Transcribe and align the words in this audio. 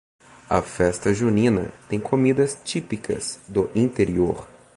A 0.49 0.63
Festa 0.63 1.13
junina 1.13 1.71
tem 1.87 1.99
comidas 1.99 2.59
típicas 2.65 3.39
do 3.47 3.69
interior 3.75 4.47